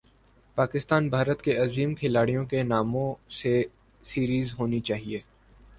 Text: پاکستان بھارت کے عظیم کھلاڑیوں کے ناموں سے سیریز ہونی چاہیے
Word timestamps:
پاکستان 0.57 1.09
بھارت 1.09 1.41
کے 1.41 1.55
عظیم 1.57 1.93
کھلاڑیوں 1.95 2.45
کے 2.45 2.63
ناموں 2.63 3.13
سے 3.31 3.61
سیریز 4.03 4.53
ہونی 4.59 4.79
چاہیے 4.81 5.19